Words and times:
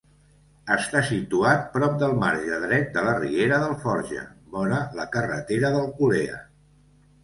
Està 0.75 1.03
situat 1.09 1.67
prop 1.75 1.99
del 2.05 2.17
marge 2.25 2.59
dret 2.65 2.91
de 2.97 3.05
la 3.11 3.15
riera 3.21 3.63
d'Alforja, 3.67 4.27
vora 4.59 4.85
la 5.01 5.11
carretera 5.19 5.77
d'Alcolea. 5.81 6.47